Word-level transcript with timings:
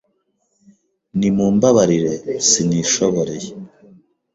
ni 1.17 1.29
mu 1.35 1.45
mbabarire 1.55 2.13
sinishoboreye 2.49 3.49